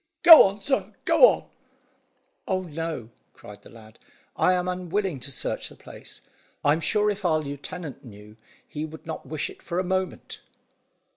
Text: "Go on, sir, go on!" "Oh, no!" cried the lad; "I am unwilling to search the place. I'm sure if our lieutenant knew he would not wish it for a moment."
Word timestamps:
"Go 0.23 0.41
on, 0.47 0.61
sir, 0.61 0.95
go 1.05 1.25
on!" 1.29 1.47
"Oh, 2.47 2.63
no!" 2.63 3.11
cried 3.33 3.61
the 3.61 3.69
lad; 3.69 3.99
"I 4.35 4.53
am 4.53 4.67
unwilling 4.67 5.19
to 5.19 5.31
search 5.31 5.69
the 5.69 5.75
place. 5.75 6.21
I'm 6.65 6.79
sure 6.81 7.11
if 7.11 7.23
our 7.23 7.37
lieutenant 7.37 8.03
knew 8.03 8.35
he 8.67 8.83
would 8.83 9.05
not 9.05 9.27
wish 9.27 9.47
it 9.51 9.61
for 9.61 9.77
a 9.77 9.83
moment." 9.83 10.41